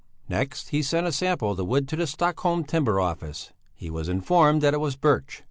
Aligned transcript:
Next 0.27 0.69
he 0.69 0.81
sent 0.81 1.05
a 1.05 1.11
sample 1.11 1.51
of 1.51 1.57
the 1.57 1.63
wood 1.63 1.87
to 1.89 1.95
the 1.95 2.07
Stockholm 2.07 2.63
timber 2.63 2.99
office; 2.99 3.53
he 3.75 3.91
was 3.91 4.09
informed 4.09 4.63
that 4.63 4.73
it 4.73 4.79
was 4.79 4.95
birch. 4.95 5.39